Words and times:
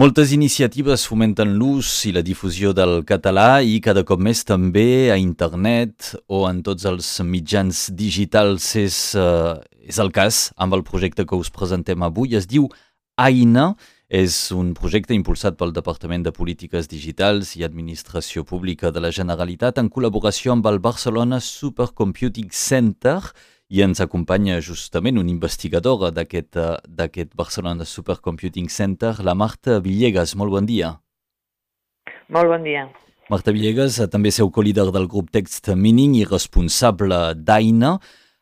Moltes 0.00 0.30
iniciatives 0.32 1.02
fomenten 1.04 1.50
l'ús 1.60 1.88
i 2.08 2.10
la 2.16 2.22
difusió 2.24 2.70
del 2.72 3.02
català 3.04 3.58
i 3.60 3.74
cada 3.84 4.00
cop 4.08 4.22
més 4.24 4.40
també 4.48 5.10
a 5.12 5.18
internet 5.20 6.14
o 6.24 6.46
en 6.48 6.62
tots 6.64 6.86
els 6.88 7.08
mitjans 7.20 7.82
digitals 7.98 8.70
és, 8.80 8.96
uh, 9.20 9.60
és 9.84 9.98
el 10.00 10.08
cas 10.16 10.38
amb 10.56 10.78
el 10.78 10.86
projecte 10.88 11.26
que 11.28 11.36
us 11.36 11.52
presentem 11.52 12.00
avui. 12.00 12.32
Es 12.32 12.48
diu 12.48 12.70
AINA, 13.20 13.74
és 14.08 14.38
un 14.56 14.72
projecte 14.72 15.12
impulsat 15.12 15.60
pel 15.60 15.76
Departament 15.76 16.24
de 16.24 16.32
Polítiques 16.32 16.88
Digitals 16.88 17.52
i 17.60 17.68
Administració 17.68 18.46
Pública 18.48 18.88
de 18.88 19.04
la 19.04 19.12
Generalitat 19.12 19.84
en 19.84 19.92
col·laboració 19.92 20.56
amb 20.56 20.72
el 20.72 20.80
Barcelona 20.80 21.44
Supercomputing 21.44 22.48
Center 22.56 23.20
i 23.70 23.84
ens 23.86 24.02
acompanya 24.02 24.58
justament 24.60 25.20
un 25.20 25.28
investigador 25.30 26.10
d'aquest 26.10 26.58
uh, 26.58 27.36
Barcelona 27.38 27.86
Supercomputing 27.86 28.68
Center, 28.68 29.14
la 29.22 29.36
Marta 29.38 29.78
Villegas. 29.78 30.34
Molt 30.34 30.50
bon 30.50 30.66
dia. 30.66 30.96
Molt 32.28 32.50
bon 32.50 32.66
dia. 32.66 32.88
Marta 33.30 33.54
Villegas, 33.54 34.00
eh, 34.02 34.08
també 34.10 34.32
seu 34.34 34.50
co-líder 34.50 34.88
del 34.90 35.06
grup 35.06 35.30
Text 35.30 35.70
Mining 35.78 36.16
i 36.18 36.24
responsable 36.26 37.36
d'AINA. 37.38 37.92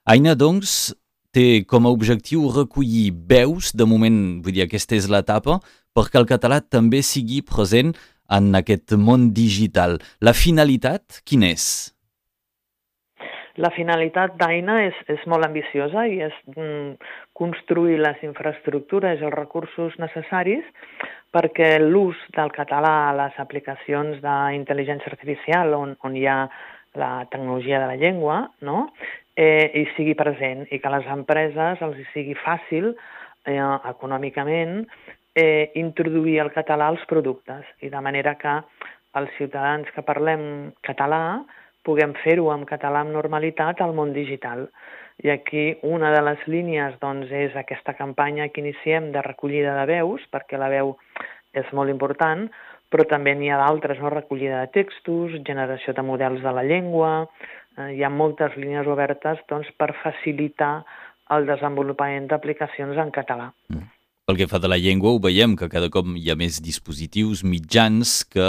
AINA, 0.08 0.32
doncs, 0.34 0.94
té 1.32 1.64
com 1.68 1.84
a 1.84 1.92
objectiu 1.92 2.48
recollir 2.48 3.12
veus, 3.28 3.74
de 3.76 3.84
moment, 3.84 4.40
vull 4.40 4.56
dir, 4.56 4.64
aquesta 4.64 4.96
és 4.96 5.10
l'etapa, 5.12 5.58
perquè 5.92 6.20
el 6.22 6.28
català 6.30 6.62
també 6.64 7.02
sigui 7.04 7.42
present 7.44 7.92
en 8.32 8.48
aquest 8.56 8.96
món 8.96 9.28
digital. 9.36 9.98
La 10.24 10.32
finalitat, 10.32 11.20
quina 11.28 11.52
és? 11.52 11.92
La 13.58 13.72
finalitat 13.74 14.36
d'AINA 14.38 14.76
és, 14.86 14.98
és 15.10 15.22
molt 15.26 15.46
ambiciosa 15.46 16.04
i 16.06 16.20
és 16.22 16.34
mm, 16.54 16.94
construir 17.38 17.98
les 17.98 18.20
infraestructures 18.22 19.18
i 19.18 19.26
els 19.26 19.34
recursos 19.34 19.96
necessaris 19.98 20.66
perquè 21.34 21.74
l'ús 21.82 22.18
del 22.36 22.52
català 22.54 22.94
a 23.08 23.14
les 23.18 23.38
aplicacions 23.42 24.22
d'intel·ligència 24.22 25.10
artificial 25.10 25.74
on, 25.74 25.96
on 26.06 26.16
hi 26.16 26.26
ha 26.30 26.44
la 26.98 27.26
tecnologia 27.32 27.82
de 27.82 27.90
la 27.90 27.98
llengua 27.98 28.40
no? 28.62 28.88
eh, 29.36 29.70
hi 29.74 29.84
sigui 29.96 30.14
present 30.18 30.66
i 30.70 30.78
que 30.78 30.94
les 30.94 31.10
empreses 31.10 31.82
els 31.84 31.98
hi 31.98 32.06
sigui 32.14 32.38
fàcil 32.38 32.92
eh, 32.94 33.58
econòmicament 33.90 34.84
eh, 35.34 35.70
introduir 35.82 36.38
el 36.46 36.54
català 36.54 36.92
als 36.92 37.04
productes 37.10 37.66
i 37.82 37.90
de 37.90 38.00
manera 38.06 38.38
que 38.38 38.60
els 39.18 39.34
ciutadans 39.36 39.90
que 39.94 40.06
parlem 40.06 40.42
català 40.86 41.42
puguem 41.88 42.12
fer-ho 42.20 42.50
en 42.52 42.68
català 42.68 43.00
amb 43.04 43.16
normalitat 43.16 43.80
al 43.80 43.96
món 43.96 44.12
digital. 44.12 44.68
I 45.24 45.32
aquí 45.32 45.64
una 45.82 46.12
de 46.14 46.20
les 46.22 46.44
línies 46.46 46.98
doncs, 47.02 47.32
és 47.32 47.56
aquesta 47.56 47.96
campanya 47.98 48.50
que 48.52 48.60
iniciem 48.62 49.10
de 49.14 49.24
recollida 49.24 49.74
de 49.80 49.86
veus, 49.90 50.22
perquè 50.30 50.60
la 50.60 50.68
veu 50.70 50.94
és 51.56 51.68
molt 51.74 51.90
important, 51.90 52.46
però 52.92 53.04
també 53.08 53.34
n'hi 53.34 53.50
ha 53.50 53.58
d'altres, 53.60 53.98
no? 54.00 54.12
recollida 54.12 54.62
de 54.62 54.72
textos, 54.76 55.34
generació 55.48 55.96
de 55.96 56.04
models 56.04 56.44
de 56.44 56.54
la 56.54 56.64
llengua, 56.64 57.12
eh, 57.76 57.92
hi 57.96 58.04
ha 58.04 58.12
moltes 58.12 58.56
línies 58.56 58.86
obertes 58.86 59.42
doncs, 59.50 59.68
per 59.76 59.90
facilitar 60.04 60.82
el 61.34 61.48
desenvolupament 61.48 62.28
d'aplicacions 62.30 63.00
en 63.00 63.12
català. 63.12 63.50
Mm. 63.72 63.88
Pel 64.28 64.36
que 64.36 64.48
fa 64.48 64.60
de 64.60 64.68
la 64.68 64.76
llengua, 64.76 65.14
ho 65.16 65.20
veiem 65.24 65.54
que 65.56 65.70
cada 65.72 65.88
cop 65.92 66.08
hi 66.20 66.28
ha 66.28 66.36
més 66.36 66.60
dispositius, 66.60 67.40
mitjans 67.48 68.20
que 68.28 68.48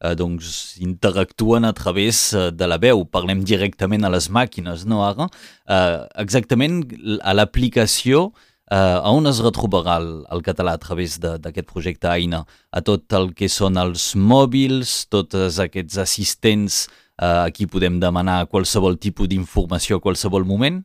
eh, 0.00 0.14
doncs, 0.14 0.76
interactuen 0.80 1.64
a 1.64 1.72
través 1.72 2.32
eh, 2.32 2.50
de 2.50 2.66
la 2.66 2.78
veu. 2.78 3.04
Parlem 3.04 3.42
directament 3.44 4.04
a 4.04 4.12
les 4.12 4.28
màquines, 4.30 4.84
no 4.88 5.02
ara? 5.06 5.28
Eh, 5.68 5.98
exactament 6.24 6.82
a 7.22 7.34
l'aplicació 7.34 8.28
eh, 8.70 8.98
on 9.08 9.26
es 9.30 9.42
retrobarà 9.44 9.98
el, 10.02 10.10
el 10.34 10.44
català 10.46 10.76
a 10.76 10.82
través 10.82 11.18
d'aquest 11.22 11.68
projecte 11.70 12.10
AINA? 12.10 12.44
A 12.70 12.82
tot 12.84 13.12
el 13.18 13.32
que 13.36 13.50
són 13.52 13.80
els 13.80 14.12
mòbils, 14.16 15.06
tots 15.12 15.60
aquests 15.64 15.98
assistents 16.04 16.84
eh, 16.86 17.46
a 17.46 17.48
qui 17.54 17.68
podem 17.70 17.98
demanar 18.02 18.46
qualsevol 18.52 18.98
tipus 19.00 19.30
d'informació 19.30 19.98
a 19.98 20.04
qualsevol 20.04 20.46
moment? 20.48 20.82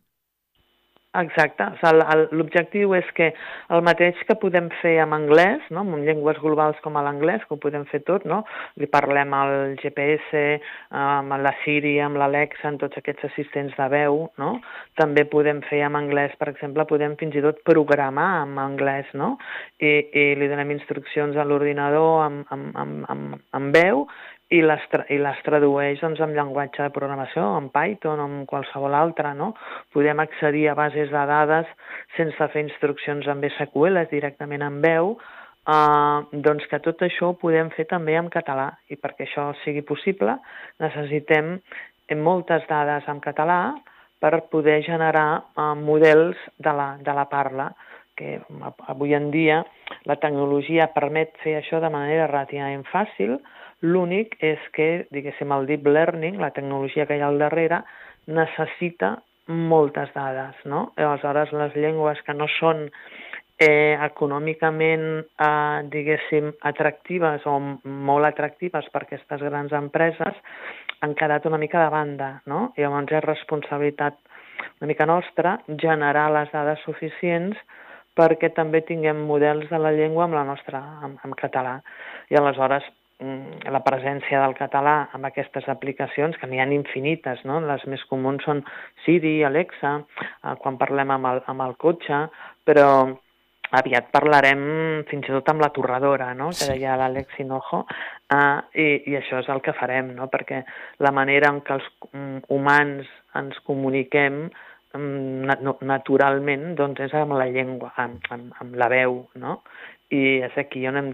Exacte. 1.14 1.66
O 1.70 1.78
sigui, 1.78 2.28
L'objectiu 2.34 2.94
és 2.98 3.10
que 3.14 3.28
el 3.76 3.84
mateix 3.86 4.18
que 4.26 4.36
podem 4.42 4.72
fer 4.80 4.96
amb 5.04 5.14
anglès, 5.14 5.62
no? 5.70 5.84
amb 5.84 6.00
llengües 6.08 6.40
globals 6.42 6.80
com 6.82 6.98
l'anglès, 6.98 7.44
que 7.46 7.54
ho 7.54 7.60
podem 7.62 7.86
fer 7.92 8.02
tot, 8.08 8.26
no? 8.26 8.42
li 8.82 8.90
parlem 8.90 9.34
al 9.38 9.54
GPS, 9.82 10.42
amb 10.90 11.38
la 11.46 11.54
Siri, 11.62 12.00
amb 12.02 12.18
l'Alexa, 12.18 12.66
amb 12.72 12.82
tots 12.82 12.98
aquests 12.98 13.30
assistents 13.30 13.78
de 13.78 13.90
veu, 13.94 14.24
no? 14.42 14.52
també 14.98 15.28
podem 15.30 15.62
fer 15.70 15.84
amb 15.86 16.02
anglès, 16.02 16.34
per 16.42 16.50
exemple, 16.50 16.88
podem 16.90 17.18
fins 17.22 17.38
i 17.38 17.46
tot 17.46 17.62
programar 17.68 18.30
amb 18.42 18.62
anglès, 18.64 19.10
no? 19.14 19.36
I, 19.78 19.94
i 20.10 20.26
li 20.40 20.50
donem 20.50 20.74
instruccions 20.74 21.38
a 21.38 21.46
l'ordinador 21.46 22.24
amb, 22.26 22.48
amb, 22.54 22.72
amb, 22.80 23.10
amb, 23.14 23.42
amb 23.54 23.78
veu 23.78 24.08
i 24.52 24.60
les, 24.62 24.84
i 25.10 25.18
les 25.22 25.40
tradueix 25.46 26.02
doncs, 26.02 26.20
en 26.22 26.34
llenguatge 26.36 26.84
de 26.84 26.94
programació, 26.94 27.46
en 27.58 27.70
Python 27.74 28.20
o 28.22 28.28
en 28.30 28.44
qualsevol 28.50 28.96
altre. 28.98 29.32
No? 29.38 29.54
Podem 29.96 30.20
accedir 30.24 30.68
a 30.70 30.76
bases 30.78 31.14
de 31.14 31.24
dades 31.30 31.70
sense 32.18 32.50
fer 32.54 32.66
instruccions 32.68 33.30
amb 33.32 33.48
SQL, 33.54 34.04
directament 34.12 34.66
en 34.68 34.82
veu, 34.84 35.16
eh, 35.68 36.20
doncs 36.46 36.68
que 36.70 36.82
tot 36.84 37.02
això 37.06 37.32
ho 37.32 37.40
podem 37.40 37.72
fer 37.78 37.88
també 37.90 38.18
en 38.20 38.30
català 38.34 38.70
i 38.90 39.00
perquè 39.00 39.28
això 39.28 39.52
sigui 39.64 39.84
possible 39.88 40.38
necessitem 40.84 41.58
moltes 42.14 42.66
dades 42.70 43.08
en 43.10 43.20
català 43.24 43.74
per 44.22 44.44
poder 44.52 44.82
generar 44.86 45.28
eh, 45.40 45.74
models 45.80 46.38
de 46.58 46.76
la, 46.76 46.94
de 47.00 47.16
la 47.16 47.26
parla 47.32 47.72
que 48.16 48.38
avui 48.88 49.16
en 49.18 49.32
dia 49.34 49.64
la 50.06 50.20
tecnologia 50.22 50.92
permet 50.94 51.34
fer 51.42 51.58
això 51.58 51.80
de 51.82 51.90
manera 51.90 52.28
relativament 52.30 52.84
fàcil, 52.92 53.40
L'únic 53.84 54.38
és 54.40 54.64
que, 54.76 55.06
diguéssim, 55.12 55.52
el 55.52 55.68
deep 55.68 55.88
learning, 55.88 56.40
la 56.40 56.54
tecnologia 56.56 57.06
que 57.06 57.18
hi 57.18 57.24
ha 57.24 57.30
al 57.32 57.42
darrere, 57.42 57.82
necessita 58.32 59.18
moltes 59.48 60.14
dades, 60.16 60.56
no? 60.66 60.94
Aleshores, 60.96 61.52
les 61.52 61.76
llengües 61.76 62.22
que 62.24 62.36
no 62.36 62.48
són 62.60 62.86
eh, 63.60 63.98
econòmicament, 64.06 65.06
eh, 65.24 65.82
diguéssim, 65.92 66.54
atractives 66.72 67.44
o 67.46 67.58
molt 67.84 68.30
atractives 68.32 68.88
per 68.94 69.04
aquestes 69.04 69.44
grans 69.44 69.76
empreses, 69.76 70.40
han 71.04 71.16
quedat 71.20 71.46
una 71.46 71.60
mica 71.60 71.84
de 71.84 71.92
banda, 71.92 72.30
no? 72.48 72.70
I 72.78 72.86
llavors 72.86 73.12
és 73.12 73.26
responsabilitat 73.28 74.20
una 74.80 74.88
mica 74.88 75.06
nostra 75.06 75.58
generar 75.80 76.30
les 76.32 76.52
dades 76.56 76.80
suficients 76.88 77.60
perquè 78.16 78.54
també 78.56 78.84
tinguem 78.88 79.26
models 79.28 79.68
de 79.72 79.80
la 79.82 79.92
llengua 79.92 80.28
amb 80.28 80.38
la 80.38 80.44
nostra, 80.48 80.80
amb, 81.04 81.20
amb 81.26 81.36
català. 81.36 81.80
I 82.32 82.38
aleshores 82.40 82.86
la 83.22 83.82
presència 83.86 84.42
del 84.42 84.56
català 84.58 85.10
amb 85.16 85.28
aquestes 85.30 85.68
aplicacions, 85.72 86.38
que 86.40 86.48
n'hi 86.48 86.60
ha 86.60 86.68
infinites, 86.76 87.44
no? 87.46 87.60
les 87.64 87.86
més 87.88 88.04
comuns 88.10 88.44
són 88.44 88.64
Siri, 89.06 89.44
Alexa, 89.48 90.00
eh, 90.00 90.56
quan 90.60 90.80
parlem 90.82 91.14
amb 91.14 91.30
el, 91.30 91.44
amb 91.48 91.62
el 91.68 91.78
cotxe, 91.80 92.26
però 92.66 92.88
aviat 93.74 94.12
parlarem 94.14 94.60
fins 95.10 95.30
i 95.30 95.34
tot 95.34 95.50
amb 95.50 95.64
la 95.64 95.72
torradora, 95.74 96.34
no? 96.38 96.52
que 96.54 96.68
deia 96.70 96.98
l'Àlex 97.00 97.40
Hinojo, 97.40 97.84
eh, 98.34 98.60
i, 98.76 98.88
i 99.12 99.18
això 99.18 99.42
és 99.42 99.50
el 99.50 99.64
que 99.66 99.76
farem, 99.78 100.14
no? 100.18 100.30
perquè 100.34 100.64
la 101.00 101.14
manera 101.16 101.54
en 101.54 101.64
què 101.66 101.78
els 101.80 101.90
um, 102.12 102.38
humans 102.54 103.10
ens 103.40 103.58
comuniquem 103.68 104.46
naturalment 104.94 106.76
doncs 106.78 107.02
és 107.08 107.14
amb 107.18 107.34
la 107.40 107.48
llengua, 107.50 107.92
amb, 107.98 108.22
amb, 108.30 108.54
amb 108.62 108.76
la 108.78 108.90
veu, 108.94 109.24
no? 109.42 109.62
i 110.14 110.44
és 110.46 110.56
aquí 110.62 110.84
on 110.86 111.00
hem 111.00 111.10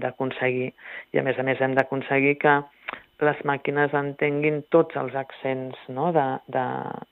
d'aconseguir. 0.00 0.70
I 1.12 1.20
a 1.20 1.24
més 1.26 1.38
a 1.38 1.44
més 1.44 1.60
hem 1.60 1.74
d'aconseguir 1.76 2.38
que 2.40 2.54
les 3.26 3.40
màquines 3.50 3.94
entenguin 3.98 4.62
tots 4.72 4.96
els 5.00 5.16
accents 5.18 5.78
no, 5.90 6.12
de, 6.14 6.26
de, 6.54 6.64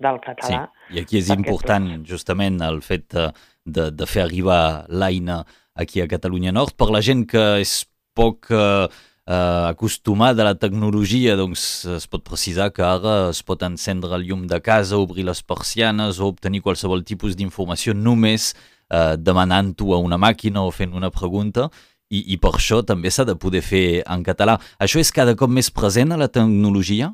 del 0.07 0.21
català. 0.25 0.63
Sí, 0.87 0.95
i 0.97 1.03
aquí 1.03 1.19
és 1.21 1.33
important 1.35 1.91
tots... 1.91 2.09
justament 2.15 2.61
el 2.65 2.81
fet 2.87 3.09
de, 3.15 3.27
de, 3.65 3.91
de 3.91 4.09
fer 4.09 4.23
arribar 4.25 4.87
l'AINA 4.89 5.43
aquí 5.77 6.01
a 6.01 6.09
Catalunya 6.11 6.55
Nord. 6.55 6.77
Per 6.79 6.89
la 6.95 7.03
gent 7.05 7.27
que 7.29 7.45
és 7.61 7.81
poc 8.17 8.49
eh, 8.55 8.87
eh, 9.27 9.67
acostumada 9.69 10.43
a 10.43 10.47
la 10.53 10.55
tecnologia, 10.55 11.37
doncs 11.37 11.85
es 11.97 12.07
pot 12.07 12.25
precisar 12.25 12.71
que 12.73 12.85
ara 12.87 13.31
es 13.31 13.43
pot 13.43 13.63
encendre 13.67 14.15
el 14.15 14.27
llum 14.29 14.47
de 14.47 14.61
casa, 14.61 14.97
obrir 14.97 15.27
les 15.27 15.43
persianes 15.43 16.21
o 16.21 16.31
obtenir 16.31 16.63
qualsevol 16.63 17.05
tipus 17.05 17.37
d'informació 17.37 17.95
només 17.95 18.55
eh, 18.55 19.17
demanant-ho 19.19 19.95
a 19.95 20.01
una 20.01 20.19
màquina 20.19 20.63
o 20.63 20.71
fent 20.71 20.95
una 20.95 21.11
pregunta 21.11 21.71
i, 22.09 22.23
i 22.33 22.39
per 22.39 22.55
això 22.55 22.83
també 22.87 23.11
s'ha 23.11 23.27
de 23.27 23.35
poder 23.35 23.63
fer 23.67 24.03
en 24.07 24.23
català. 24.23 24.61
Això 24.79 25.03
és 25.03 25.11
cada 25.13 25.35
cop 25.35 25.51
més 25.51 25.71
present 25.75 26.15
a 26.15 26.21
la 26.21 26.31
tecnologia? 26.31 27.11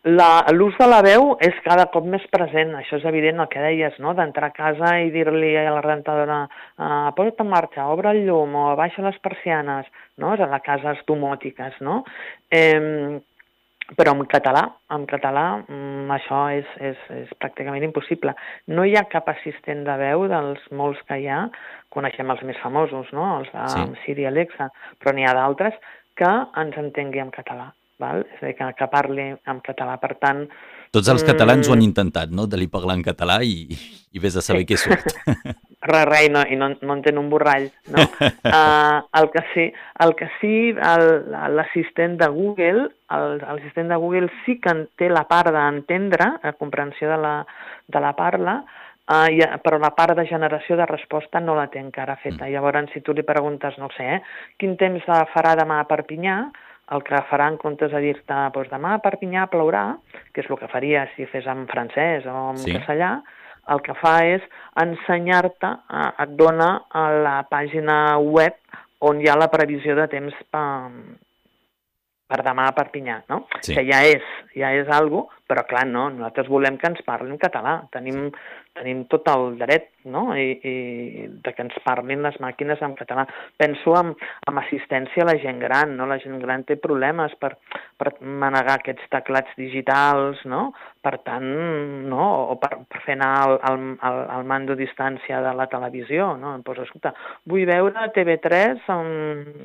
L'ús 0.00 0.76
de 0.80 0.86
la 0.88 1.02
veu 1.04 1.34
és 1.44 1.56
cada 1.60 1.84
cop 1.92 2.06
més 2.08 2.22
present, 2.32 2.70
això 2.78 2.96
és 2.96 3.04
evident 3.04 3.42
el 3.42 3.48
que 3.52 3.60
deies, 3.60 3.98
no? 4.00 4.14
d'entrar 4.16 4.48
a 4.48 4.56
casa 4.56 4.94
i 5.04 5.10
dir-li 5.12 5.50
a 5.60 5.66
la 5.74 5.82
rentadora 5.84 6.38
uh, 6.46 7.10
posa't 7.16 7.42
en 7.44 7.50
marxa, 7.50 7.84
obre 7.92 8.14
el 8.14 8.22
llum 8.24 8.54
o 8.56 8.62
baixa 8.80 9.04
les 9.04 9.18
persianes, 9.20 9.90
no? 10.16 10.32
a 10.32 10.48
les 10.54 10.64
cases 10.64 11.02
domòtiques. 11.10 11.76
No? 11.84 11.98
Eh, 12.48 13.20
però 13.98 14.14
en 14.14 14.22
català, 14.30 14.62
en 14.94 15.04
català 15.10 15.44
mm, 15.58 16.06
això 16.14 16.40
és, 16.54 16.68
és, 16.80 17.00
és 17.16 17.32
pràcticament 17.42 17.84
impossible. 17.84 18.34
No 18.70 18.86
hi 18.86 18.94
ha 18.96 19.04
cap 19.10 19.28
assistent 19.32 19.82
de 19.84 19.96
veu 20.00 20.24
dels 20.30 20.62
molts 20.80 21.02
que 21.08 21.18
hi 21.20 21.26
ha, 21.28 21.42
coneixem 21.92 22.30
els 22.30 22.44
més 22.46 22.60
famosos, 22.62 23.10
no? 23.16 23.26
els 23.40 23.50
de 23.52 23.66
sí. 23.74 23.84
Siri 24.04 24.28
Alexa, 24.30 24.70
però 25.00 25.14
n'hi 25.16 25.26
ha 25.26 25.36
d'altres 25.36 25.76
que 26.16 26.32
ens 26.62 26.80
entengui 26.80 27.20
en 27.20 27.34
català. 27.34 27.70
Val? 28.00 28.24
És 28.34 28.42
a 28.42 28.48
dir, 28.48 28.56
que, 28.58 28.68
que 28.78 28.90
parli 28.92 29.30
en 29.30 29.64
català, 29.66 29.96
per 30.02 30.14
tant... 30.22 30.46
Tots 30.90 31.06
els 31.12 31.22
catalans 31.22 31.62
mm, 31.62 31.70
ho 31.70 31.74
han 31.76 31.82
mm. 31.84 31.88
intentat, 31.92 32.32
no?, 32.34 32.48
de 32.50 32.58
li 32.58 32.66
parlar 32.72 32.98
en 32.98 33.04
català 33.06 33.40
i, 33.46 33.68
i 34.10 34.22
vés 34.22 34.34
a 34.36 34.42
saber 34.42 34.64
sí. 34.64 34.72
què 34.72 34.80
surt. 34.80 35.12
Res, 35.80 36.02
res, 36.04 36.26
i 36.26 36.28
no, 36.28 36.42
i 36.44 36.56
no, 36.60 36.66
no 36.84 36.94
entén 36.98 37.16
un 37.16 37.30
borrall, 37.32 37.70
no? 37.88 38.02
uh, 38.04 38.98
el 39.20 39.30
que 39.32 39.42
sí, 39.54 39.62
el 40.04 40.10
que 40.18 40.26
sí 40.36 40.52
l'assistent 40.76 42.18
de 42.20 42.28
Google, 42.34 42.90
l'assistent 43.08 43.88
de 43.88 43.96
Google 44.02 44.28
sí 44.44 44.58
que 44.60 44.74
té 45.00 45.08
la 45.08 45.24
part 45.30 45.48
d'entendre, 45.56 46.34
la 46.44 46.52
comprensió 46.60 47.08
de 47.08 47.16
la, 47.24 47.34
de 47.88 48.04
la 48.04 48.12
parla, 48.18 48.60
Uh, 49.10 49.26
i, 49.34 49.40
però 49.58 49.80
la 49.82 49.88
part 49.90 50.14
de 50.14 50.22
generació 50.28 50.76
de 50.78 50.84
resposta 50.86 51.40
no 51.42 51.56
la 51.58 51.64
té 51.66 51.80
encara 51.82 52.14
feta. 52.22 52.44
Mm. 52.44 52.52
Llavors, 52.52 52.92
si 52.94 53.00
tu 53.02 53.10
li 53.10 53.24
preguntes, 53.26 53.74
no 53.82 53.88
sé, 53.96 54.04
eh, 54.06 54.52
quin 54.60 54.76
temps 54.78 55.08
farà 55.32 55.56
demà 55.58 55.80
a 55.82 55.86
Perpinyà, 55.88 56.36
el 56.94 57.04
que 57.06 57.20
farà 57.30 57.46
en 57.52 57.58
comptes 57.60 57.92
de 57.94 58.00
dir-te 58.02 58.38
doncs 58.54 58.70
demà 58.72 58.96
a 58.96 59.02
Perpinyà 59.04 59.46
plourà, 59.52 59.84
que 60.34 60.42
és 60.42 60.50
el 60.50 60.58
que 60.58 60.70
faria 60.72 61.06
si 61.14 61.28
fes 61.30 61.46
en 61.50 61.66
francès 61.70 62.26
o 62.26 62.36
en 62.50 62.60
sí. 62.62 62.74
castellà, 62.74 63.14
el 63.70 63.82
que 63.86 63.94
fa 64.00 64.14
és 64.26 64.44
ensenyar-te, 64.82 65.70
eh, 65.70 66.10
et 66.24 66.36
dona 66.38 66.70
a 66.90 67.06
la 67.14 67.36
pàgina 67.50 68.18
web 68.18 68.58
on 69.06 69.20
hi 69.20 69.30
ha 69.30 69.38
la 69.38 69.50
previsió 69.52 69.94
de 69.96 70.06
temps 70.12 70.34
per, 70.52 70.90
per 72.30 72.40
demà 72.46 72.66
a 72.68 72.74
Perpinyà, 72.76 73.20
no? 73.32 73.44
Sí. 73.60 73.76
Que 73.76 73.86
ja 73.88 74.02
és, 74.08 74.26
ja 74.56 74.72
és 74.76 74.90
algo, 74.92 75.28
però 75.50 75.66
clar, 75.66 75.84
no, 75.90 76.08
nosaltres 76.14 76.50
volem 76.52 76.78
que 76.80 76.90
ens 76.92 77.02
parlin 77.06 77.40
català. 77.42 77.80
Tenim 77.94 78.28
tenim 78.80 79.04
tot 79.10 79.26
el 79.30 79.56
dret 79.58 79.90
no? 80.08 80.30
I, 80.36 80.54
i 80.64 81.26
de 81.44 81.52
que 81.52 81.64
ens 81.64 81.76
parlin 81.84 82.22
les 82.24 82.36
màquines 82.40 82.80
en 82.84 82.94
català. 82.96 83.26
Penso 83.60 83.92
en, 83.98 84.14
en 84.48 84.60
assistència 84.62 85.24
a 85.24 85.28
la 85.28 85.36
gent 85.42 85.60
gran, 85.60 85.96
no? 85.98 86.06
la 86.08 86.20
gent 86.22 86.38
gran 86.40 86.64
té 86.68 86.78
problemes 86.80 87.34
per, 87.40 87.52
per 88.00 88.14
manegar 88.20 88.78
aquests 88.78 89.10
teclats 89.12 89.52
digitals, 89.60 90.40
no? 90.48 90.70
per 91.04 91.16
tant, 91.26 91.50
no? 92.08 92.28
o 92.54 92.56
per, 92.62 92.72
per 92.88 93.02
fer 93.04 93.18
anar 93.18 93.32
el, 93.48 93.58
el, 93.70 93.84
el, 94.08 94.22
el 94.38 94.48
mando 94.48 94.76
a 94.76 94.80
distància 94.80 95.42
de 95.44 95.52
la 95.56 95.68
televisió, 95.72 96.32
no? 96.40 96.54
em 96.56 96.64
poso, 96.64 96.86
escolta, 96.86 97.12
vull 97.50 97.66
veure 97.68 98.08
TV3 98.16 98.88
on, 98.96 99.12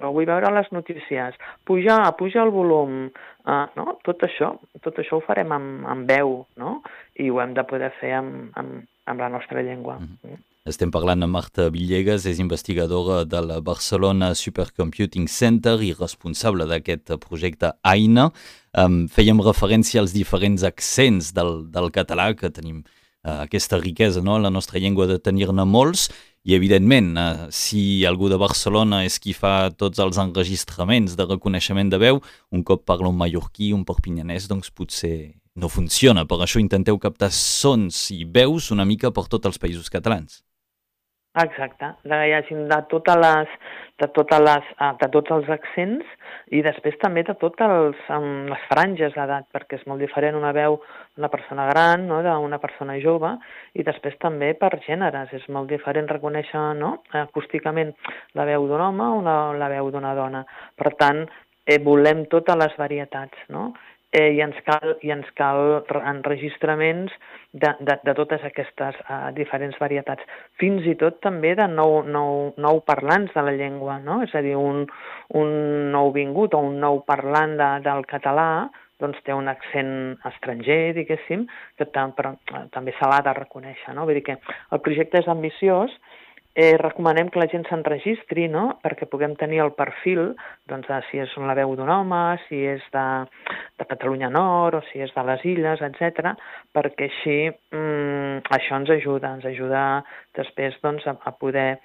o 0.01 0.11
vull 0.15 0.27
veure 0.27 0.51
les 0.57 0.67
notícies, 0.75 1.39
puja, 1.67 2.01
puja 2.19 2.43
el 2.43 2.51
volum, 2.55 3.05
uh, 3.45 3.67
no? 3.77 3.97
tot 4.05 4.25
això, 4.27 4.55
tot 4.83 4.99
això 5.01 5.19
ho 5.19 5.23
farem 5.25 5.53
amb, 5.55 5.85
amb 5.91 6.09
veu, 6.09 6.41
no? 6.61 6.79
i 7.15 7.29
ho 7.29 7.39
hem 7.43 7.55
de 7.57 7.63
poder 7.67 7.93
fer 8.01 8.15
amb, 8.19 8.51
amb, 8.59 8.83
amb 9.05 9.25
la 9.25 9.29
nostra 9.29 9.61
llengua. 9.61 9.99
Mm 9.99 10.17
-hmm. 10.23 10.43
Estem 10.65 10.89
parlant 10.89 11.21
amb 11.21 11.35
Marta 11.35 11.67
Villegas, 11.69 12.23
és 12.25 12.39
investigadora 12.41 13.19
del 13.23 13.51
Barcelona 13.61 14.33
Supercomputing 14.33 15.27
Center 15.29 15.75
i 15.85 15.91
responsable 15.93 16.65
d'aquest 16.65 17.11
projecte 17.21 17.69
AINA. 17.83 18.31
Um, 18.73 19.05
fèiem 19.05 19.43
referència 19.45 20.01
als 20.01 20.15
diferents 20.15 20.63
accents 20.63 21.29
del, 21.37 21.69
del 21.69 21.91
català, 21.91 22.33
que 22.33 22.49
tenim 22.49 22.79
uh, 22.81 23.43
aquesta 23.43 23.77
riquesa, 23.77 24.23
no? 24.25 24.39
la 24.39 24.49
nostra 24.49 24.79
llengua 24.79 25.05
de 25.05 25.19
tenir-ne 25.19 25.67
molts, 25.69 26.09
i 26.45 26.53
evidentment, 26.53 27.15
uh, 27.17 27.47
si 27.49 28.05
algú 28.05 28.29
de 28.29 28.37
Barcelona 28.37 29.01
és 29.07 29.17
qui 29.17 29.33
fa 29.33 29.71
tots 29.73 29.97
els 30.03 30.19
enregistraments 30.21 31.17
de 31.17 31.25
reconeixement 31.25 31.89
de 31.89 31.97
veu, 31.97 32.21
un 32.53 32.61
cop 32.63 32.85
parla 32.85 33.09
un 33.09 33.17
mallorquí, 33.17 33.71
un 33.73 33.81
perpinyanès, 33.87 34.45
doncs 34.51 34.69
potser 34.69 35.33
no 35.57 35.71
funciona. 35.73 36.27
Per 36.29 36.37
això 36.43 36.61
intenteu 36.61 37.01
captar 37.01 37.31
sons 37.33 38.11
i 38.13 38.21
veus 38.29 38.69
una 38.75 38.85
mica 38.85 39.09
per 39.09 39.25
tots 39.31 39.49
els 39.49 39.57
països 39.57 39.89
catalans. 39.89 40.44
Exacte, 41.35 41.89
de, 42.07 42.17
de, 42.47 42.77
totes 42.87 43.17
les, 43.19 43.55
de, 43.99 44.07
totes 44.15 44.39
les, 44.39 44.67
ah, 44.79 44.93
de 45.01 45.09
tots 45.11 45.33
els 45.35 45.49
accents 45.51 46.13
i 46.55 46.61
després 46.63 46.95
també 47.01 47.25
de 47.27 47.35
totes 47.41 47.73
els, 47.75 48.03
les 48.47 48.61
franges 48.69 49.11
d'edat, 49.17 49.49
perquè 49.51 49.75
és 49.75 49.83
molt 49.91 49.99
diferent 49.99 50.37
una 50.39 50.53
veu 50.55 50.77
d'una 51.17 51.29
persona 51.33 51.65
gran, 51.67 52.05
no, 52.07 52.21
d'una 52.23 52.61
persona 52.63 52.95
jove, 53.03 53.33
i 53.75 53.83
després 53.83 54.15
també 54.23 54.53
per 54.55 54.77
gèneres, 54.87 55.33
és 55.35 55.49
molt 55.51 55.67
diferent 55.73 56.07
reconèixer 56.13 56.61
no, 56.79 56.93
acústicament 57.25 57.91
la 58.39 58.47
veu 58.47 58.69
d'un 58.71 58.85
home 58.87 59.09
o 59.09 59.19
una, 59.19 59.35
la 59.59 59.71
veu 59.75 59.91
d'una 59.91 60.15
dona. 60.15 60.45
Per 60.79 60.93
tant, 60.95 61.25
eh, 61.67 61.81
volem 61.83 62.23
totes 62.31 62.63
les 62.63 62.79
varietats, 62.79 63.43
no? 63.51 63.73
Eh, 64.15 64.31
i, 64.35 64.41
ens 64.43 64.57
cal, 64.67 64.95
i 65.03 65.11
ens 65.13 65.27
cal 65.37 65.83
enregistraments 65.99 67.13
de, 67.51 67.71
de, 67.79 67.97
de 68.03 68.15
totes 68.17 68.43
aquestes 68.47 68.97
uh, 69.05 69.29
diferents 69.35 69.75
varietats, 69.81 70.23
fins 70.61 70.87
i 70.87 70.95
tot 70.99 71.19
també 71.23 71.53
de 71.59 71.67
nou, 71.71 72.01
nou, 72.07 72.53
nou 72.61 72.81
parlants 72.87 73.35
de 73.35 73.43
la 73.45 73.55
llengua, 73.55 73.99
no? 74.03 74.21
és 74.25 74.33
a 74.35 74.43
dir, 74.45 74.55
un, 74.59 74.85
un 75.39 75.53
nou 75.93 76.11
vingut 76.15 76.55
o 76.55 76.63
un 76.69 76.79
nou 76.83 77.03
parlant 77.07 77.55
de, 77.59 77.69
del 77.85 78.03
català 78.09 78.49
doncs 79.03 79.19
té 79.27 79.33
un 79.35 79.49
accent 79.51 79.89
estranger, 80.29 80.93
diguéssim, 80.95 81.43
que 81.75 81.87
tam, 81.91 82.13
però, 82.15 82.31
eh, 82.55 82.65
també 82.71 82.93
se 82.95 83.09
l'ha 83.09 83.19
de 83.25 83.33
reconèixer. 83.35 83.91
No? 83.95 84.05
Vull 84.07 84.21
dir 84.21 84.23
que 84.29 84.37
el 84.71 84.81
projecte 84.85 85.19
és 85.19 85.27
ambiciós, 85.31 85.91
eh, 86.55 86.77
recomanem 86.79 87.29
que 87.29 87.39
la 87.41 87.49
gent 87.51 87.65
s'enregistri, 87.67 88.47
no?, 88.51 88.79
perquè 88.83 89.07
puguem 89.11 89.35
tenir 89.39 89.59
el 89.65 89.73
perfil, 89.77 90.31
doncs, 90.71 90.87
de 90.87 90.99
si 91.09 91.19
és 91.21 91.33
la 91.43 91.55
veu 91.57 91.75
d'un 91.75 91.91
home, 91.91 92.21
si 92.47 92.61
és 92.71 92.83
de, 92.95 93.07
de 93.79 93.87
Catalunya 93.89 94.31
Nord 94.31 94.79
o 94.79 94.83
si 94.89 95.03
és 95.03 95.11
de 95.15 95.25
les 95.27 95.43
Illes, 95.51 95.83
etc, 95.89 96.31
perquè 96.75 97.09
així 97.11 97.37
mm, 97.51 98.47
això 98.55 98.79
ens 98.79 98.93
ajuda, 98.95 99.35
ens 99.35 99.49
ajuda 99.51 99.83
després 100.39 100.79
doncs, 100.81 101.05
a, 101.11 101.17
a 101.19 101.35
poder 101.35 101.75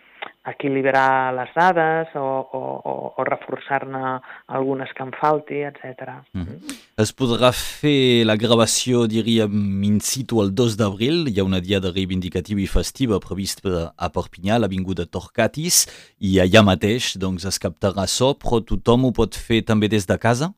equilibrar 0.47 1.33
les 1.37 1.51
dades 1.55 2.09
o, 2.17 2.25
o, 2.53 2.61
o, 2.85 2.95
o 3.17 3.25
reforçar-ne 3.29 4.21
algunes 4.49 4.93
que 4.97 5.05
en 5.05 5.13
falti, 5.21 5.63
etc. 5.69 6.23
Mm 6.33 6.45
-hmm. 6.45 6.79
Es 6.97 7.13
podrà 7.17 7.53
fer 7.53 8.25
la 8.25 8.37
gravació, 8.37 9.07
diríem, 9.07 9.83
in 9.85 10.01
situ 10.01 10.41
el 10.43 10.55
2 10.55 10.77
d'abril. 10.77 11.29
Hi 11.29 11.41
ha 11.41 11.45
una 11.45 11.61
diada 11.61 11.91
reivindicativa 11.91 12.61
i 12.61 12.67
festiva 12.67 13.19
prevista 13.19 13.93
a 13.97 14.09
Perpinyà, 14.09 14.59
l'Avinguda 14.59 15.07
Torcatis, 15.07 15.87
i 16.19 16.41
allà 16.41 16.63
mateix 16.63 17.17
doncs, 17.17 17.45
es 17.45 17.59
captarà 17.59 18.07
so, 18.07 18.35
però 18.35 18.61
tothom 18.65 19.05
ho 19.05 19.13
pot 19.13 19.35
fer 19.35 19.63
també 19.63 19.89
des 19.89 20.07
de 20.07 20.19
casa? 20.19 20.55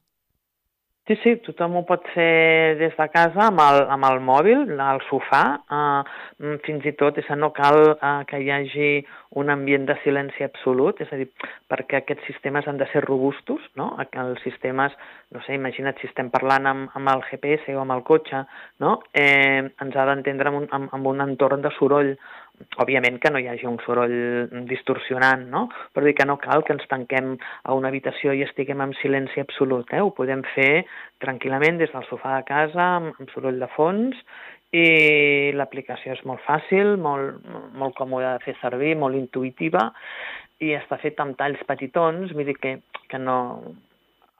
Sí, 1.10 1.16
sí, 1.18 1.32
tothom 1.42 1.72
ho 1.74 1.80
pot 1.82 2.04
fer 2.14 2.76
des 2.78 2.92
de 2.94 3.04
casa 3.10 3.48
amb 3.48 3.58
el, 3.58 3.80
amb 3.90 4.06
el 4.06 4.20
mòbil, 4.22 4.60
al 4.78 5.00
sofà, 5.08 5.40
eh, 5.66 6.52
fins 6.62 6.84
i 6.86 6.92
tot 7.00 7.16
és 7.18 7.26
no 7.40 7.48
cal 7.56 7.78
eh, 7.96 8.10
que 8.28 8.38
hi 8.38 8.52
hagi 8.54 8.90
un 9.42 9.50
ambient 9.50 9.88
de 9.88 9.96
silenci 10.04 10.46
absolut, 10.46 11.00
és 11.02 11.10
a 11.10 11.18
dir, 11.18 11.26
perquè 11.66 11.98
aquests 11.98 12.28
sistemes 12.30 12.68
han 12.70 12.78
de 12.78 12.86
ser 12.92 13.02
robustos, 13.02 13.64
no? 13.80 13.88
Els 13.98 14.46
sistemes, 14.46 14.94
no 15.34 15.42
sé, 15.42 15.56
imagina't 15.58 15.98
si 15.98 16.06
estem 16.06 16.30
parlant 16.30 16.70
amb, 16.70 16.94
amb 16.94 17.10
el 17.16 17.26
GPS 17.32 17.74
o 17.74 17.82
amb 17.82 17.96
el 17.96 18.06
cotxe, 18.06 18.44
no? 18.86 19.00
Eh, 19.10 19.58
ens 19.58 19.98
ha 19.98 20.06
d'entendre 20.06 20.54
amb, 20.54 20.68
amb, 20.70 20.94
amb 20.94 21.10
un 21.10 21.26
entorn 21.26 21.66
de 21.66 21.74
soroll 21.80 22.14
òbviament 22.82 23.18
que 23.20 23.30
no 23.32 23.40
hi 23.40 23.48
hagi 23.50 23.66
un 23.68 23.78
soroll 23.84 24.14
distorsionant, 24.68 25.44
no? 25.50 25.66
però 25.92 26.06
dir 26.06 26.14
que 26.18 26.26
no 26.28 26.38
cal 26.40 26.64
que 26.64 26.74
ens 26.76 26.86
tanquem 26.90 27.34
a 27.64 27.74
una 27.76 27.90
habitació 27.90 28.34
i 28.36 28.44
estiguem 28.46 28.80
en 28.84 28.94
silenci 29.00 29.42
absolut, 29.42 29.90
eh? 29.92 30.00
ho 30.00 30.12
podem 30.16 30.44
fer 30.54 30.84
tranquil·lament 31.24 31.80
des 31.82 31.92
del 31.92 32.06
sofà 32.08 32.38
de 32.38 32.46
casa, 32.48 32.88
amb, 33.00 33.14
amb 33.18 33.34
soroll 33.34 33.60
de 33.62 33.68
fons, 33.76 34.18
i 34.72 35.52
l'aplicació 35.52 36.14
és 36.14 36.22
molt 36.28 36.40
fàcil, 36.46 36.94
molt, 36.96 37.42
molt 37.76 37.96
còmoda 37.98 38.38
de 38.38 38.44
fer 38.46 38.56
servir, 38.62 38.94
molt 38.96 39.18
intuïtiva, 39.18 39.90
i 40.64 40.72
està 40.78 40.96
fet 41.02 41.18
amb 41.20 41.36
talls 41.36 41.60
petitons, 41.68 42.32
vull 42.32 42.48
dir 42.48 42.56
que, 42.56 42.78
que 43.10 43.20
no, 43.20 43.36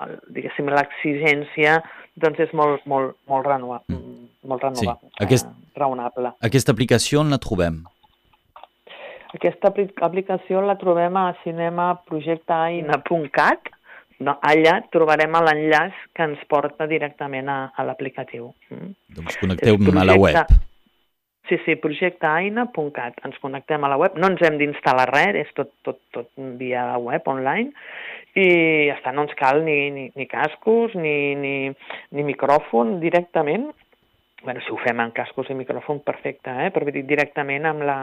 el, 0.04 0.16
diguéssim, 0.32 0.70
l'exigència 0.72 1.80
doncs 2.22 2.40
és 2.46 2.52
molt, 2.56 2.86
molt, 2.88 3.16
molt 3.28 3.48
renovable. 3.48 3.96
Mm. 3.96 4.28
Molt 4.48 4.64
renovable, 4.64 5.10
sí. 5.10 5.18
Aquest, 5.22 5.50
eh, 5.50 5.78
raonable. 5.78 6.32
Aquesta 6.48 6.72
aplicació 6.74 7.20
on 7.22 7.30
la 7.30 7.38
trobem? 7.42 7.82
Aquesta 9.32 9.72
aplicació 10.04 10.60
la 10.64 10.76
trobem 10.80 11.16
a 11.16 11.34
cinemaprojecteaina.cat. 11.44 13.60
No, 14.22 14.32
allà 14.46 14.74
trobarem 14.94 15.34
l'enllaç 15.34 15.92
que 16.14 16.22
ens 16.28 16.40
porta 16.50 16.86
directament 16.86 17.48
a, 17.50 17.74
a 17.74 17.82
l'aplicatiu. 17.88 18.54
Mm. 18.70 18.90
Doncs 19.16 19.34
connecteu-me 19.40 19.98
a 19.98 20.06
la 20.06 20.16
web. 20.20 20.36
Sí, 21.48 21.56
sí, 21.64 21.72
projecteaina.cat. 21.82 23.14
Ens 23.26 23.36
connectem 23.42 23.82
a 23.82 23.90
la 23.90 23.98
web. 23.98 24.14
No 24.20 24.26
ens 24.30 24.42
hem 24.46 24.56
d'instal·lar 24.60 25.08
res, 25.10 25.34
és 25.42 25.50
tot, 25.56 25.70
tot, 25.82 25.98
tot 26.14 26.28
via 26.60 26.84
web, 27.02 27.22
online, 27.28 27.68
i 28.38 28.46
ja 28.88 28.94
està, 28.96 29.12
no 29.12 29.22
ens 29.26 29.34
cal 29.36 29.60
ni, 29.66 29.90
ni, 29.92 30.04
ni 30.16 30.26
cascos 30.30 30.94
ni, 30.96 31.34
ni, 31.36 31.56
ni 32.14 32.22
micròfon 32.28 33.00
directament. 33.02 33.72
bueno, 34.42 34.60
si 34.60 34.72
ho 34.74 34.78
fem 34.82 34.98
amb 34.98 35.14
cascos 35.14 35.50
i 35.50 35.54
micròfon, 35.54 36.00
perfecte, 36.02 36.50
eh? 36.64 36.70
però 36.74 36.90
dir, 36.90 37.04
directament 37.06 37.66
amb 37.68 37.84
la, 37.86 37.98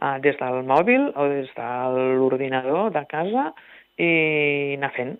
eh, 0.00 0.18
des 0.24 0.38
del 0.40 0.62
mòbil 0.66 1.10
o 1.14 1.28
des 1.32 1.50
de 1.56 1.72
l'ordinador 2.18 2.90
de 2.96 3.04
casa 3.10 3.50
i 4.00 4.12
anar 4.78 4.94
fent. 4.96 5.18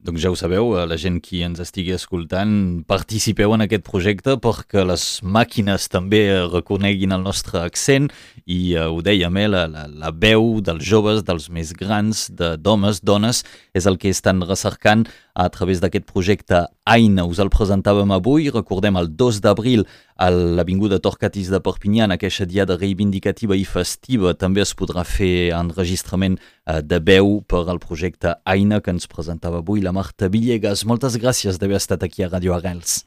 Doncs 0.00 0.22
ja 0.22 0.30
ho 0.32 0.36
sabeu, 0.38 0.70
eh, 0.78 0.86
la 0.88 0.96
gent 0.96 1.18
qui 1.20 1.42
ens 1.44 1.58
estigui 1.60 1.92
escoltant, 1.92 2.52
participeu 2.88 3.52
en 3.52 3.66
aquest 3.66 3.82
projecte 3.84 4.38
perquè 4.40 4.80
les 4.88 5.02
màquines 5.20 5.90
també 5.92 6.22
reconeguin 6.46 7.12
el 7.12 7.20
nostre 7.20 7.60
accent 7.60 8.08
i 8.46 8.78
uh, 8.78 8.86
ho 8.88 9.02
dèiem, 9.04 9.36
eh, 9.36 9.50
la, 9.52 9.66
la, 9.68 9.84
la 9.92 10.10
veu 10.16 10.62
dels 10.64 10.80
joves, 10.88 11.20
dels 11.28 11.50
més 11.52 11.74
grans, 11.76 12.30
d'homes, 12.32 13.02
dones, 13.04 13.42
és 13.76 13.84
el 13.84 14.00
que 14.00 14.08
estan 14.08 14.40
recercant 14.48 15.04
a 15.34 15.48
través 15.48 15.80
d'aquest 15.80 16.06
projecte 16.08 16.66
Aina. 16.84 17.24
Us 17.24 17.40
el 17.42 17.50
presentàvem 17.52 18.10
avui, 18.14 18.50
recordem 18.50 18.96
el 19.00 19.10
2 19.16 19.40
d'abril 19.44 19.84
a 20.16 20.30
l'Avinguda 20.30 21.00
Torcatis 21.02 21.50
de 21.52 21.60
Perpinyà, 21.64 22.06
en 22.06 22.16
aquesta 22.16 22.46
diada 22.48 22.76
reivindicativa 22.78 23.56
i 23.56 23.64
festiva, 23.64 24.34
també 24.34 24.64
es 24.64 24.74
podrà 24.76 25.04
fer 25.04 25.50
enregistrament 25.56 26.38
uh, 26.38 26.80
de 26.80 27.00
veu 27.00 27.40
per 27.48 27.66
al 27.66 27.80
projecte 27.82 28.36
Aina 28.44 28.80
que 28.80 28.94
ens 28.94 29.08
presentava 29.08 29.60
avui 29.64 29.80
la 29.84 29.94
Marta 29.96 30.28
Villegas. 30.28 30.84
Moltes 30.84 31.16
gràcies 31.20 31.60
d'haver 31.60 31.80
estat 31.80 32.02
aquí 32.04 32.24
a 32.24 32.30
Radio 32.32 32.56
Arrels. 32.56 33.04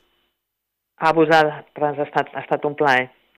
A 1.04 1.12
vosaltres, 1.14 2.00
ha 2.00 2.08
estat, 2.08 2.32
ha 2.34 2.42
estat 2.46 2.66
un 2.66 2.78
plaer. 2.80 3.10